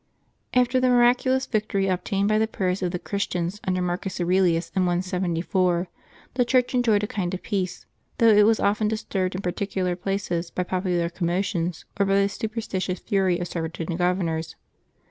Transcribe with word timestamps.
aFTER 0.55 0.79
the 0.81 0.89
miraculous 0.89 1.45
victory 1.45 1.85
obtained 1.87 2.27
by 2.27 2.39
the 2.39 2.47
prayers 2.47 2.81
of 2.81 2.89
the 2.91 2.97
Christians 2.97 3.59
under 3.65 3.83
Marcus 3.83 4.19
Aurelius, 4.19 4.71
in 4.75 4.87
174, 4.87 5.89
the 6.33 6.43
Church 6.43 6.73
enjoyed 6.73 7.03
a 7.03 7.07
kind 7.07 7.31
of 7.35 7.43
peace, 7.43 7.85
though 8.17 8.29
it 8.29 8.47
was 8.47 8.59
often 8.59 8.87
disturbed 8.87 9.35
in 9.35 9.43
particular 9.43 9.95
places 9.95 10.49
by 10.49 10.63
popular 10.63 11.07
commotions, 11.07 11.85
or 11.99 12.07
by 12.07 12.15
the 12.19 12.29
superstitious 12.29 12.97
fury 12.97 13.37
of 13.37 13.47
certain 13.47 13.95
governors. 13.95 14.55